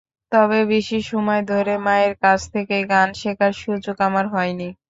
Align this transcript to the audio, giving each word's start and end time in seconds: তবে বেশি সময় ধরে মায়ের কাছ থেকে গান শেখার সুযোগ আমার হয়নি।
তবে 0.31 0.59
বেশি 0.71 0.99
সময় 1.03 1.41
ধরে 1.51 1.73
মায়ের 1.85 2.13
কাছ 2.23 2.39
থেকে 2.53 2.75
গান 2.91 3.09
শেখার 3.21 3.53
সুযোগ 3.63 3.95
আমার 4.07 4.25
হয়নি। 4.33 4.69